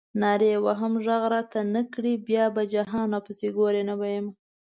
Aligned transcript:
نارې 0.21 0.53
وهم 0.65 0.93
غږ 1.05 1.23
راته 1.33 1.59
نه 1.73 1.81
کړې 1.93 2.13
بیا 2.27 2.45
به 2.55 2.61
جهان 2.73 3.05
راپسې 3.15 3.47
ګورې 3.57 3.81
نه 3.89 3.95
به 3.99 4.07
یمه. 4.15 4.31